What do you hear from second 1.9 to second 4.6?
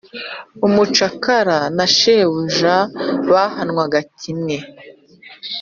shebuja bahanwaga kimwe,